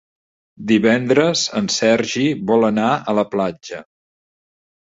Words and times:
Divendres 0.71 1.43
en 1.59 1.69
Sergi 1.75 2.25
vol 2.53 2.67
anar 2.71 2.89
a 3.13 3.17
la 3.19 3.29
platja. 3.37 3.87